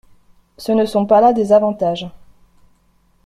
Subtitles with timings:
[0.57, 2.09] Ce ne sont pas là des avantages…